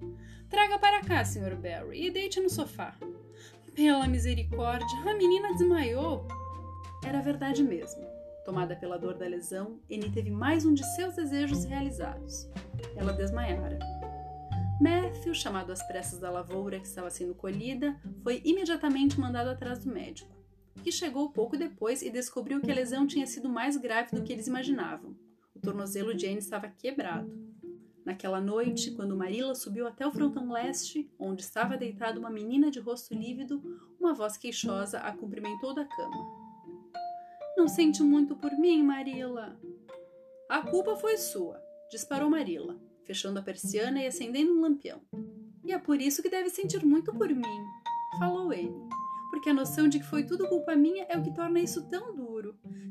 Traga 0.50 0.79
para 0.79 1.01
cá, 1.01 1.24
Sr. 1.25 1.56
Barry, 1.56 2.08
e 2.08 2.12
deite 2.12 2.39
no 2.39 2.50
sofá. 2.50 2.96
Pela 3.77 4.07
misericórdia, 4.07 4.98
a 5.05 5.13
menina 5.13 5.53
desmaiou. 5.53 6.27
Era 7.05 7.22
verdade 7.22 7.63
mesmo. 7.63 8.03
Tomada 8.43 8.75
pela 8.75 8.98
dor 8.98 9.13
da 9.13 9.27
lesão, 9.27 9.79
Annie 9.86 10.12
teve 10.12 10.31
mais 10.31 10.65
um 10.65 10.74
de 10.74 10.84
seus 10.96 11.15
desejos 11.15 11.63
realizados. 11.63 12.50
Ela 12.96 13.13
desmaiara. 13.13 13.77
Matthew, 14.81 15.36
chamado 15.36 15.72
às 15.72 15.86
pressas 15.88 16.19
da 16.19 16.31
lavoura 16.31 16.79
que 16.79 16.88
estava 16.88 17.12
sendo 17.12 17.36
colhida, 17.36 17.96
foi 18.24 18.41
imediatamente 18.43 19.19
mandado 19.19 19.51
atrás 19.51 19.86
do 19.86 19.93
médico, 19.93 20.36
que 20.84 20.91
chegou 20.91 21.31
pouco 21.31 21.55
depois 21.55 22.01
e 22.01 22.10
descobriu 22.10 22.60
que 22.60 22.72
a 22.72 22.75
lesão 22.75 23.05
tinha 23.05 23.27
sido 23.27 23.48
mais 23.48 23.77
grave 23.77 24.15
do 24.15 24.24
que 24.24 24.34
eles 24.34 24.48
imaginavam 24.48 25.15
o 25.57 25.60
tornozelo 25.60 26.13
de 26.13 26.27
Anne 26.27 26.38
estava 26.38 26.67
quebrado. 26.67 27.29
Naquela 28.07 28.39
noite, 28.39 28.91
quando 28.91 29.17
Marilla 29.17 29.53
subiu 29.53 29.85
até 29.85 30.07
o 30.07 30.11
frontão 30.11 30.49
leste, 30.49 31.11
onde 31.19 31.41
estava 31.41 31.75
deitada 31.75 32.17
uma 32.17 32.29
menina 32.29 32.71
de 32.71 32.79
rosto 32.79 33.13
lívido, 33.13 33.61
uma 33.99 34.13
voz 34.13 34.37
queixosa 34.37 34.99
a 34.99 35.11
cumprimentou 35.11 35.73
da 35.73 35.83
cama. 35.83 36.15
Não 37.57 37.67
sente 37.67 38.01
muito 38.01 38.33
por 38.33 38.53
mim, 38.53 38.81
Marilla? 38.81 39.59
A 40.47 40.61
culpa 40.61 40.95
foi 40.95 41.17
sua, 41.17 41.61
disparou 41.91 42.29
Marilla, 42.29 42.79
fechando 43.03 43.39
a 43.39 43.43
persiana 43.43 44.01
e 44.01 44.07
acendendo 44.07 44.53
um 44.53 44.61
lampião. 44.61 45.01
E 45.65 45.73
é 45.73 45.77
por 45.77 45.99
isso 45.99 46.23
que 46.23 46.29
deve 46.29 46.49
sentir 46.49 46.85
muito 46.85 47.13
por 47.13 47.27
mim, 47.27 47.65
falou 48.19 48.51
Anne 48.51 48.87
porque 49.37 49.49
a 49.51 49.53
noção 49.53 49.87
de 49.87 49.99
que 49.99 50.05
foi 50.05 50.23
tudo 50.23 50.49
culpa 50.49 50.75
minha 50.75 51.05
é 51.07 51.17
o 51.17 51.21
que 51.21 51.31
torna 51.31 51.59
isso 51.59 51.87
tão 51.89 52.15
duro. 52.15 52.26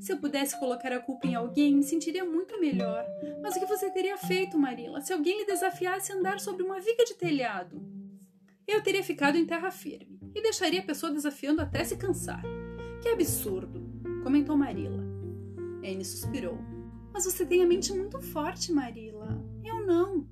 Se 0.01 0.13
eu 0.13 0.19
pudesse 0.19 0.59
colocar 0.59 0.93
a 0.93 1.01
culpa 1.01 1.27
em 1.27 1.35
alguém, 1.35 1.75
me 1.75 1.83
sentiria 1.83 2.25
muito 2.25 2.61
melhor. 2.61 3.05
Mas 3.43 3.57
o 3.57 3.61
que 3.61 3.67
você 3.67 3.91
teria 3.91 4.17
feito, 4.17 4.59
Marilla, 4.59 5.01
se 5.01 5.13
alguém 5.13 5.39
lhe 5.39 5.47
desafiasse 5.47 6.13
a 6.13 6.17
andar 6.17 6.41
sobre 6.41 6.63
uma 6.63 6.81
viga 6.81 7.05
de 7.05 7.15
telhado? 7.15 7.81
Eu 8.67 8.83
teria 8.83 9.03
ficado 9.03 9.37
em 9.37 9.47
terra 9.47 9.71
firme 9.71 10.19
e 10.35 10.43
deixaria 10.43 10.81
a 10.81 10.85
pessoa 10.85 11.13
desafiando 11.13 11.63
até 11.63 11.85
se 11.85 11.97
cansar. 11.97 12.43
Que 13.03 13.09
absurdo, 13.09 13.81
comentou 14.23 14.57
Marila. 14.57 15.03
Anne 15.85 16.05
suspirou. 16.05 16.59
Mas 17.13 17.25
você 17.25 17.47
tem 17.47 17.63
a 17.63 17.67
mente 17.67 17.93
muito 17.93 18.21
forte, 18.21 18.73
Marila. 18.73 19.43
Eu 19.65 19.87
não. 19.87 20.29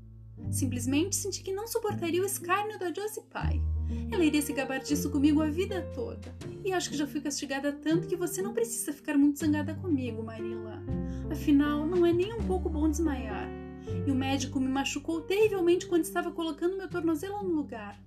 Simplesmente 0.50 1.16
senti 1.16 1.42
que 1.42 1.52
não 1.52 1.66
suportaria 1.66 2.22
o 2.22 2.26
escárnio 2.26 2.78
da 2.78 2.92
Josie 2.92 3.22
Pye. 3.30 3.73
Ela 4.10 4.24
iria 4.24 4.42
se 4.42 4.52
gabar 4.52 4.80
disso 4.80 5.10
comigo 5.10 5.42
a 5.42 5.46
vida 5.46 5.82
toda. 5.94 6.34
E 6.64 6.72
acho 6.72 6.90
que 6.90 6.96
já 6.96 7.06
fui 7.06 7.20
castigada 7.20 7.72
tanto 7.72 8.06
que 8.06 8.16
você 8.16 8.40
não 8.40 8.54
precisa 8.54 8.92
ficar 8.92 9.16
muito 9.18 9.38
zangada 9.38 9.74
comigo, 9.74 10.22
Marilla. 10.22 10.82
Afinal, 11.30 11.86
não 11.86 12.06
é 12.06 12.12
nem 12.12 12.32
um 12.32 12.42
pouco 12.42 12.68
bom 12.68 12.88
desmaiar. 12.88 13.48
E 14.06 14.10
o 14.10 14.14
médico 14.14 14.60
me 14.60 14.68
machucou 14.68 15.20
terrivelmente 15.20 15.86
quando 15.86 16.04
estava 16.04 16.30
colocando 16.30 16.76
meu 16.76 16.88
tornozelo 16.88 17.42
no 17.42 17.54
lugar. 17.54 17.98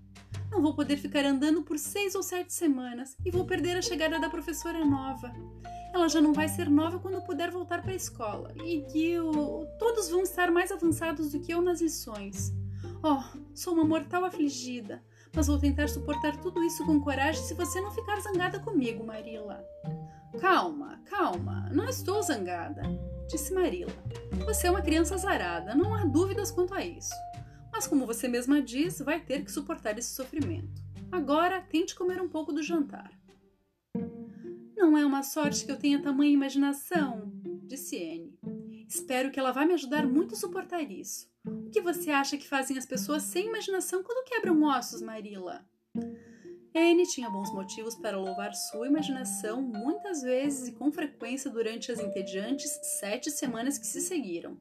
Não 0.49 0.61
vou 0.61 0.73
poder 0.73 0.97
ficar 0.97 1.25
andando 1.25 1.61
por 1.61 1.77
seis 1.77 2.15
ou 2.15 2.23
sete 2.23 2.53
semanas 2.53 3.15
e 3.25 3.29
vou 3.29 3.45
perder 3.45 3.77
a 3.77 3.81
chegada 3.81 4.19
da 4.19 4.29
professora 4.29 4.83
nova. 4.83 5.33
Ela 5.93 6.07
já 6.07 6.21
não 6.21 6.33
vai 6.33 6.47
ser 6.47 6.69
nova 6.69 6.99
quando 6.99 7.21
puder 7.21 7.51
voltar 7.51 7.81
para 7.81 7.91
a 7.91 7.95
escola. 7.95 8.53
E 8.63 8.85
Gil, 8.89 9.31
todos 9.77 10.09
vão 10.09 10.23
estar 10.23 10.51
mais 10.51 10.71
avançados 10.71 11.31
do 11.31 11.39
que 11.39 11.53
eu 11.53 11.61
nas 11.61 11.81
lições. 11.81 12.53
Oh, 13.03 13.21
sou 13.53 13.73
uma 13.73 13.83
mortal 13.83 14.25
afligida, 14.25 15.03
mas 15.33 15.47
vou 15.47 15.59
tentar 15.59 15.87
suportar 15.87 16.37
tudo 16.37 16.63
isso 16.63 16.85
com 16.85 16.99
coragem 16.99 17.43
se 17.43 17.53
você 17.53 17.79
não 17.81 17.91
ficar 17.91 18.19
zangada 18.19 18.59
comigo, 18.59 19.05
Marila. 19.05 19.63
Calma, 20.39 21.01
calma, 21.05 21.69
não 21.71 21.89
estou 21.89 22.21
zangada, 22.21 22.83
disse 23.27 23.53
Marila. 23.53 23.91
Você 24.45 24.67
é 24.67 24.71
uma 24.71 24.81
criança 24.81 25.15
azarada, 25.15 25.73
não 25.73 25.93
há 25.93 26.03
dúvidas 26.05 26.51
quanto 26.51 26.73
a 26.73 26.85
isso. 26.85 27.13
Mas 27.71 27.87
como 27.87 28.05
você 28.05 28.27
mesma 28.27 28.61
diz, 28.61 28.99
vai 28.99 29.19
ter 29.19 29.43
que 29.43 29.51
suportar 29.51 29.97
esse 29.97 30.13
sofrimento. 30.15 30.81
Agora 31.11 31.61
tente 31.61 31.95
comer 31.95 32.21
um 32.21 32.27
pouco 32.27 32.51
do 32.51 32.61
jantar. 32.61 33.11
Não 34.75 34.97
é 34.97 35.05
uma 35.05 35.23
sorte 35.23 35.65
que 35.65 35.71
eu 35.71 35.77
tenha 35.77 36.01
tamanha 36.01 36.31
imaginação, 36.31 37.31
disse 37.65 37.97
Anne. 37.97 38.37
Espero 38.87 39.31
que 39.31 39.39
ela 39.39 39.51
vá 39.51 39.65
me 39.65 39.73
ajudar 39.73 40.07
muito 40.07 40.33
a 40.33 40.37
suportar 40.37 40.81
isso. 40.81 41.29
O 41.67 41.69
que 41.69 41.81
você 41.81 42.11
acha 42.11 42.37
que 42.37 42.47
fazem 42.47 42.77
as 42.77 42.85
pessoas 42.85 43.23
sem 43.23 43.47
imaginação 43.47 44.01
quando 44.01 44.25
quebram 44.25 44.63
ossos, 44.63 45.01
Marilla? 45.01 45.67
Anne 46.73 47.05
tinha 47.07 47.29
bons 47.29 47.51
motivos 47.51 47.93
para 47.93 48.17
louvar 48.17 48.55
sua 48.55 48.87
imaginação 48.87 49.61
muitas 49.61 50.21
vezes 50.21 50.69
e 50.69 50.71
com 50.71 50.89
frequência 50.93 51.51
durante 51.51 51.91
as 51.91 51.99
entediantes 51.99 52.71
sete 53.01 53.29
semanas 53.29 53.77
que 53.77 53.85
se 53.85 53.99
seguiram. 53.99 54.57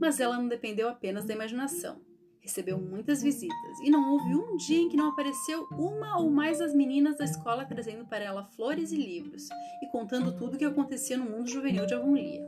Mas 0.00 0.18
ela 0.18 0.36
não 0.36 0.48
dependeu 0.48 0.88
apenas 0.88 1.24
da 1.24 1.32
imaginação. 1.32 2.00
Recebeu 2.40 2.76
muitas 2.76 3.22
visitas 3.22 3.78
e 3.84 3.88
não 3.88 4.12
houve 4.12 4.34
um 4.34 4.56
dia 4.56 4.80
em 4.80 4.88
que 4.88 4.96
não 4.96 5.10
apareceu 5.10 5.68
uma 5.70 6.18
ou 6.18 6.28
mais 6.28 6.58
das 6.58 6.74
meninas 6.74 7.18
da 7.18 7.24
escola 7.24 7.64
trazendo 7.64 8.04
para 8.04 8.24
ela 8.24 8.46
flores 8.56 8.90
e 8.90 8.96
livros 8.96 9.46
e 9.80 9.86
contando 9.92 10.36
tudo 10.36 10.56
o 10.56 10.58
que 10.58 10.64
acontecia 10.64 11.16
no 11.16 11.30
mundo 11.30 11.48
juvenil 11.48 11.86
de 11.86 11.94
Avonlea. 11.94 12.44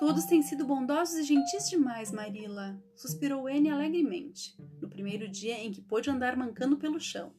Todos 0.00 0.24
têm 0.24 0.40
sido 0.40 0.64
bondosos 0.64 1.18
e 1.18 1.24
gentis 1.24 1.68
demais, 1.68 2.10
Marilla, 2.10 2.82
suspirou 2.96 3.46
Anne 3.46 3.68
alegremente, 3.68 4.56
no 4.80 4.88
primeiro 4.88 5.28
dia 5.28 5.62
em 5.62 5.70
que 5.70 5.82
pôde 5.82 6.08
andar 6.08 6.34
mancando 6.38 6.78
pelo 6.78 6.98
chão. 6.98 7.34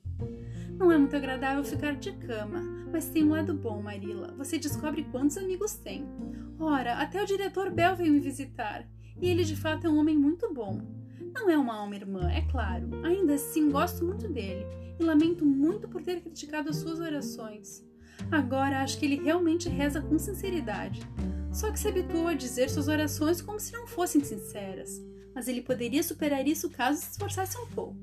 Não 0.77 0.91
é 0.91 0.97
muito 0.97 1.15
agradável 1.15 1.63
ficar 1.63 1.95
de 1.95 2.11
cama, 2.11 2.61
mas 2.91 3.09
tem 3.09 3.23
um 3.23 3.31
lado 3.31 3.55
bom, 3.55 3.81
Marilla. 3.81 4.35
Você 4.37 4.59
descobre 4.59 5.03
quantos 5.05 5.37
amigos 5.37 5.73
tem. 5.73 6.05
Ora, 6.59 6.97
até 6.99 7.23
o 7.23 7.25
diretor 7.25 7.71
Bell 7.71 7.95
veio 7.95 8.13
me 8.13 8.19
visitar, 8.19 8.87
e 9.19 9.27
ele 9.27 9.43
de 9.43 9.55
fato 9.55 9.87
é 9.87 9.89
um 9.89 9.97
homem 9.97 10.15
muito 10.15 10.53
bom. 10.53 10.79
Não 11.33 11.49
é 11.49 11.57
uma 11.57 11.77
alma 11.77 11.95
irmã, 11.95 12.29
é 12.29 12.41
claro. 12.41 12.91
Ainda 13.03 13.33
assim, 13.33 13.71
gosto 13.71 14.05
muito 14.05 14.27
dele 14.27 14.67
e 14.99 15.03
lamento 15.03 15.43
muito 15.43 15.89
por 15.89 16.03
ter 16.03 16.21
criticado 16.21 16.69
as 16.69 16.75
suas 16.75 16.99
orações. 16.99 17.83
Agora 18.31 18.83
acho 18.83 18.99
que 18.99 19.05
ele 19.07 19.23
realmente 19.23 19.67
reza 19.67 19.99
com 19.99 20.19
sinceridade. 20.19 21.01
Só 21.51 21.71
que 21.71 21.79
se 21.79 21.87
habituou 21.87 22.27
a 22.27 22.33
dizer 22.33 22.69
suas 22.69 22.87
orações 22.87 23.41
como 23.41 23.59
se 23.59 23.73
não 23.73 23.85
fossem 23.85 24.23
sinceras. 24.23 25.01
Mas 25.35 25.47
ele 25.47 25.61
poderia 25.61 26.01
superar 26.01 26.47
isso 26.47 26.69
caso 26.69 27.01
se 27.01 27.11
esforçasse 27.11 27.57
um 27.57 27.67
pouco. 27.67 27.97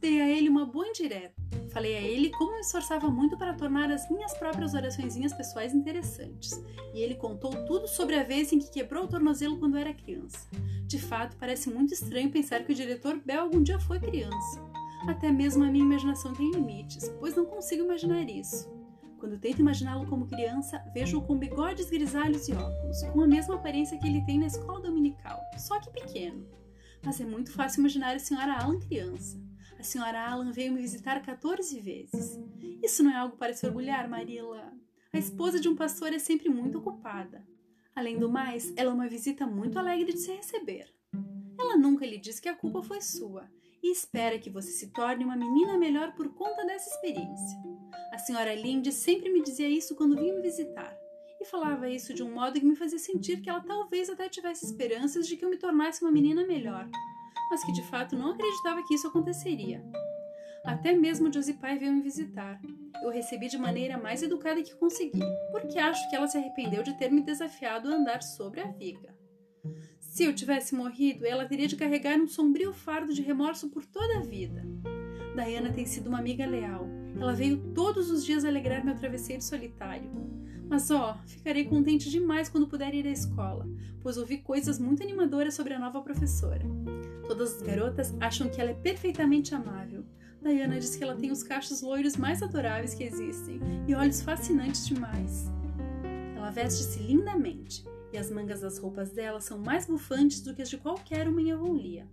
Dei 0.00 0.20
a 0.20 0.28
ele 0.28 0.50
uma 0.50 0.66
boa 0.66 0.86
indireta. 0.86 1.34
Falei 1.72 1.96
a 1.96 2.00
ele 2.00 2.30
como 2.30 2.52
me 2.52 2.60
esforçava 2.60 3.08
muito 3.08 3.38
para 3.38 3.54
tornar 3.54 3.90
as 3.90 4.08
minhas 4.10 4.34
próprias 4.34 4.74
oraçõezinhas 4.74 5.32
pessoais 5.32 5.74
interessantes. 5.74 6.62
E 6.92 7.00
ele 7.00 7.14
contou 7.14 7.64
tudo 7.64 7.88
sobre 7.88 8.16
a 8.16 8.22
vez 8.22 8.52
em 8.52 8.58
que 8.58 8.70
quebrou 8.70 9.04
o 9.04 9.08
tornozelo 9.08 9.58
quando 9.58 9.78
era 9.78 9.94
criança. 9.94 10.46
De 10.86 10.98
fato, 10.98 11.36
parece 11.38 11.70
muito 11.70 11.94
estranho 11.94 12.30
pensar 12.30 12.64
que 12.64 12.72
o 12.72 12.74
diretor 12.74 13.18
Bell 13.24 13.42
algum 13.42 13.62
dia 13.62 13.80
foi 13.80 13.98
criança. 13.98 14.62
Até 15.08 15.32
mesmo 15.32 15.64
a 15.64 15.70
minha 15.70 15.84
imaginação 15.84 16.32
tem 16.32 16.50
limites, 16.50 17.08
pois 17.18 17.34
não 17.34 17.46
consigo 17.46 17.84
imaginar 17.84 18.28
isso. 18.28 18.73
Quando 19.24 19.38
tento 19.38 19.60
imaginá-lo 19.60 20.06
como 20.06 20.26
criança, 20.26 20.84
vejo-o 20.92 21.22
com 21.22 21.38
bigodes 21.38 21.88
grisalhos 21.88 22.46
e 22.46 22.52
óculos, 22.52 23.02
com 23.04 23.22
a 23.22 23.26
mesma 23.26 23.54
aparência 23.54 23.98
que 23.98 24.06
ele 24.06 24.20
tem 24.26 24.38
na 24.38 24.48
escola 24.48 24.82
dominical, 24.82 25.40
só 25.56 25.80
que 25.80 25.88
pequeno. 25.88 26.46
Mas 27.02 27.22
é 27.22 27.24
muito 27.24 27.50
fácil 27.50 27.80
imaginar 27.80 28.14
a 28.14 28.18
senhora 28.18 28.52
Alan 28.52 28.78
criança. 28.78 29.42
A 29.78 29.82
senhora 29.82 30.28
Alan 30.28 30.52
veio 30.52 30.74
me 30.74 30.82
visitar 30.82 31.22
14 31.22 31.80
vezes. 31.80 32.38
Isso 32.82 33.02
não 33.02 33.12
é 33.12 33.16
algo 33.16 33.38
para 33.38 33.54
se 33.54 33.64
orgulhar, 33.64 34.10
Marilla. 34.10 34.70
A 35.10 35.18
esposa 35.18 35.58
de 35.58 35.70
um 35.70 35.74
pastor 35.74 36.12
é 36.12 36.18
sempre 36.18 36.50
muito 36.50 36.76
ocupada. 36.76 37.48
Além 37.96 38.18
do 38.18 38.28
mais, 38.28 38.74
ela 38.76 38.90
é 38.90 38.94
uma 38.94 39.08
visita 39.08 39.46
muito 39.46 39.78
alegre 39.78 40.12
de 40.12 40.18
se 40.18 40.34
receber. 40.34 40.94
Ela 41.58 41.78
nunca 41.78 42.04
lhe 42.04 42.18
diz 42.18 42.38
que 42.38 42.48
a 42.50 42.54
culpa 42.54 42.82
foi 42.82 43.00
sua 43.00 43.48
e 43.84 43.92
espera 43.92 44.38
que 44.38 44.48
você 44.48 44.70
se 44.70 44.86
torne 44.92 45.26
uma 45.26 45.36
menina 45.36 45.76
melhor 45.76 46.14
por 46.14 46.32
conta 46.32 46.64
dessa 46.64 46.88
experiência. 46.88 47.58
A 48.10 48.16
senhora 48.16 48.54
Linde 48.54 48.90
sempre 48.90 49.30
me 49.30 49.42
dizia 49.42 49.68
isso 49.68 49.94
quando 49.94 50.16
vinha 50.16 50.32
me 50.32 50.40
visitar 50.40 50.96
e 51.38 51.44
falava 51.44 51.86
isso 51.90 52.14
de 52.14 52.22
um 52.22 52.32
modo 52.32 52.58
que 52.58 52.64
me 52.64 52.74
fazia 52.74 52.98
sentir 52.98 53.42
que 53.42 53.50
ela 53.50 53.60
talvez 53.60 54.08
até 54.08 54.26
tivesse 54.26 54.64
esperanças 54.64 55.28
de 55.28 55.36
que 55.36 55.44
eu 55.44 55.50
me 55.50 55.58
tornasse 55.58 56.02
uma 56.02 56.10
menina 56.10 56.46
melhor, 56.46 56.88
mas 57.50 57.62
que 57.62 57.72
de 57.72 57.82
fato 57.82 58.16
não 58.16 58.30
acreditava 58.30 58.82
que 58.84 58.94
isso 58.94 59.06
aconteceria. 59.06 59.84
Até 60.64 60.94
mesmo 60.94 61.30
Josie 61.30 61.52
Pai 61.52 61.78
veio 61.78 61.92
me 61.92 62.00
visitar. 62.00 62.58
Eu 63.02 63.10
recebi 63.10 63.48
de 63.48 63.58
maneira 63.58 63.98
mais 63.98 64.22
educada 64.22 64.62
que 64.62 64.74
consegui, 64.76 65.20
porque 65.50 65.78
acho 65.78 66.08
que 66.08 66.16
ela 66.16 66.26
se 66.26 66.38
arrependeu 66.38 66.82
de 66.82 66.96
ter 66.96 67.12
me 67.12 67.20
desafiado 67.20 67.90
a 67.90 67.96
andar 67.96 68.22
sobre 68.22 68.62
a 68.62 68.68
viga. 68.68 69.14
Se 70.14 70.22
eu 70.22 70.32
tivesse 70.32 70.76
morrido, 70.76 71.26
ela 71.26 71.44
teria 71.44 71.66
de 71.66 71.74
carregar 71.74 72.16
um 72.20 72.28
sombrio 72.28 72.72
fardo 72.72 73.12
de 73.12 73.20
remorso 73.20 73.68
por 73.68 73.84
toda 73.84 74.18
a 74.18 74.20
vida. 74.20 74.64
Diana 75.34 75.72
tem 75.72 75.84
sido 75.84 76.06
uma 76.06 76.20
amiga 76.20 76.46
leal. 76.46 76.86
Ela 77.20 77.32
veio 77.32 77.58
todos 77.74 78.12
os 78.12 78.24
dias 78.24 78.44
alegrar 78.44 78.84
meu 78.84 78.94
travesseiro 78.94 79.42
solitário. 79.42 80.08
Mas 80.68 80.88
ó, 80.88 81.18
ficarei 81.26 81.64
contente 81.64 82.08
demais 82.08 82.48
quando 82.48 82.68
puder 82.68 82.94
ir 82.94 83.08
à 83.08 83.10
escola, 83.10 83.68
pois 84.00 84.16
ouvi 84.16 84.38
coisas 84.38 84.78
muito 84.78 85.02
animadoras 85.02 85.54
sobre 85.54 85.74
a 85.74 85.80
nova 85.80 86.00
professora. 86.00 86.64
Todas 87.26 87.56
as 87.56 87.62
garotas 87.62 88.14
acham 88.20 88.48
que 88.48 88.60
ela 88.60 88.70
é 88.70 88.74
perfeitamente 88.74 89.52
amável, 89.52 90.04
Diana 90.40 90.78
diz 90.78 90.94
que 90.94 91.02
ela 91.02 91.16
tem 91.16 91.32
os 91.32 91.42
cachos 91.42 91.82
loiros 91.82 92.16
mais 92.16 92.40
adoráveis 92.40 92.94
que 92.94 93.02
existem 93.02 93.58
e 93.88 93.96
olhos 93.96 94.22
fascinantes 94.22 94.86
demais. 94.86 95.50
Ela 96.36 96.50
veste-se 96.50 97.00
lindamente 97.00 97.84
e 98.14 98.16
as 98.16 98.30
mangas 98.30 98.60
das 98.60 98.78
roupas 98.78 99.10
dela 99.10 99.40
são 99.40 99.58
mais 99.58 99.86
bufantes 99.86 100.40
do 100.40 100.54
que 100.54 100.62
as 100.62 100.70
de 100.70 100.78
qualquer 100.78 101.26
uma 101.26 101.42
em 101.42 101.50
Avonlea. 101.50 102.06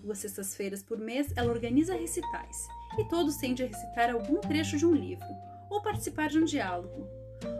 Duas 0.00 0.18
sextas-feiras 0.18 0.84
por 0.84 0.98
mês 0.98 1.32
ela 1.34 1.50
organiza 1.50 1.96
recitais 1.96 2.68
e 2.96 3.04
todos 3.08 3.36
tendem 3.38 3.66
a 3.66 3.68
recitar 3.68 4.10
algum 4.10 4.40
trecho 4.40 4.76
de 4.76 4.86
um 4.86 4.94
livro 4.94 5.26
ou 5.68 5.82
participar 5.82 6.28
de 6.28 6.38
um 6.38 6.44
diálogo. 6.44 7.08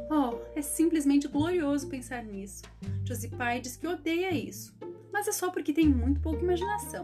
Oh, 0.09 0.39
é 0.55 0.63
simplesmente 0.63 1.27
glorioso 1.27 1.89
pensar 1.89 2.23
nisso. 2.23 2.63
Josie 3.05 3.31
Pye 3.31 3.61
diz 3.61 3.77
que 3.77 3.89
odeia 3.89 4.33
isso, 4.33 4.73
mas 5.13 5.27
é 5.27 5.33
só 5.33 5.51
porque 5.51 5.73
tem 5.73 5.89
muito 5.89 6.21
pouca 6.21 6.41
imaginação. 6.41 7.03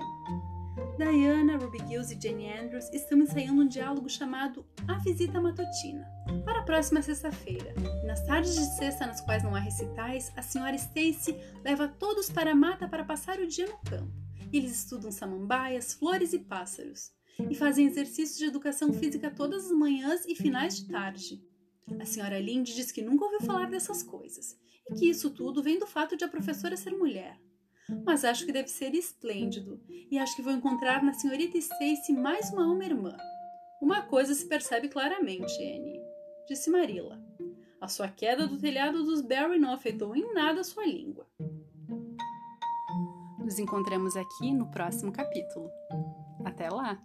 Diana, 0.96 1.56
Ruby 1.56 1.78
Gills 1.88 2.12
e 2.12 2.20
Jenny 2.20 2.52
Andrews 2.52 2.88
estão 2.92 3.18
ensaiando 3.18 3.62
um 3.62 3.66
diálogo 3.66 4.08
chamado 4.08 4.64
A 4.88 4.94
Visita 4.98 5.40
Matutina 5.40 6.08
para 6.44 6.60
a 6.60 6.62
próxima 6.62 7.02
sexta-feira. 7.02 7.74
Nas 8.04 8.24
tardes 8.24 8.54
de 8.54 8.64
sexta, 8.76 9.06
nas 9.06 9.20
quais 9.20 9.42
não 9.42 9.54
há 9.54 9.58
recitais, 9.58 10.32
a 10.34 10.42
senhora 10.42 10.74
Stacy 10.74 11.36
leva 11.62 11.86
todos 11.86 12.30
para 12.30 12.52
a 12.52 12.54
mata 12.54 12.88
para 12.88 13.04
passar 13.04 13.38
o 13.38 13.46
dia 13.46 13.66
no 13.66 13.78
campo. 13.90 14.12
Eles 14.52 14.72
estudam 14.72 15.12
samambaias, 15.12 15.92
flores 15.92 16.32
e 16.32 16.38
pássaros 16.38 17.12
e 17.50 17.54
fazem 17.54 17.86
exercícios 17.86 18.38
de 18.38 18.46
educação 18.46 18.92
física 18.92 19.30
todas 19.30 19.66
as 19.66 19.72
manhãs 19.72 20.24
e 20.26 20.34
finais 20.34 20.76
de 20.76 20.88
tarde. 20.88 21.42
A 22.00 22.04
senhora 22.04 22.40
Linde 22.40 22.74
diz 22.74 22.90
que 22.90 23.02
nunca 23.02 23.26
ouviu 23.26 23.40
falar 23.42 23.70
dessas 23.70 24.02
coisas 24.02 24.58
e 24.90 24.94
que 24.94 25.08
isso 25.08 25.30
tudo 25.30 25.62
vem 25.62 25.78
do 25.78 25.86
fato 25.86 26.16
de 26.16 26.24
a 26.24 26.28
professora 26.28 26.76
ser 26.76 26.92
mulher 26.92 27.38
mas 28.04 28.24
acho 28.24 28.44
que 28.44 28.52
deve 28.52 28.68
ser 28.68 28.94
esplêndido 28.94 29.80
e 29.88 30.18
acho 30.18 30.36
que 30.36 30.42
vou 30.42 30.52
encontrar 30.52 31.02
na 31.02 31.14
senhorita 31.14 31.56
Stacy 31.56 32.12
mais 32.12 32.50
uma 32.50 32.66
alma 32.66 32.84
irmã. 32.84 33.16
Uma 33.80 34.02
coisa 34.02 34.34
se 34.34 34.46
percebe 34.46 34.88
claramente, 34.88 35.54
Anne, 35.62 36.00
disse 36.48 36.68
Marilla. 36.70 37.20
A 37.80 37.86
sua 37.86 38.08
queda 38.08 38.46
do 38.46 38.58
telhado 38.58 39.04
dos 39.04 39.20
Barry 39.20 39.58
não 39.58 39.72
afetou 39.72 40.16
em 40.16 40.34
nada 40.34 40.64
sua 40.64 40.84
língua. 40.84 41.26
Nos 43.38 43.58
encontramos 43.58 44.16
aqui 44.16 44.52
no 44.52 44.70
próximo 44.70 45.12
capítulo. 45.12 45.70
Até 46.44 46.68
lá! 46.68 47.00